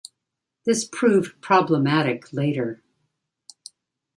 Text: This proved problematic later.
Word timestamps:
This 0.65 0.83
proved 0.83 1.39
problematic 1.41 2.33
later. 2.33 2.81